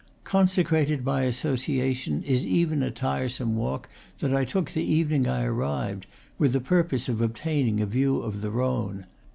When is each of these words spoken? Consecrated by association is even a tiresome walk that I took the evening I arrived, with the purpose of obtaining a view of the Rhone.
Consecrated 0.23 1.05
by 1.05 1.25
association 1.25 2.23
is 2.23 2.43
even 2.43 2.81
a 2.81 2.89
tiresome 2.89 3.55
walk 3.55 3.87
that 4.17 4.33
I 4.33 4.45
took 4.45 4.71
the 4.71 4.83
evening 4.83 5.27
I 5.27 5.43
arrived, 5.43 6.07
with 6.39 6.53
the 6.53 6.59
purpose 6.59 7.07
of 7.07 7.21
obtaining 7.21 7.79
a 7.81 7.85
view 7.85 8.17
of 8.19 8.41
the 8.41 8.49
Rhone. 8.49 9.05